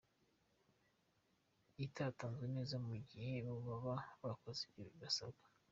[1.85, 5.45] itatanzwe neza mu gihe bo baba bakoze ibyo basabwa.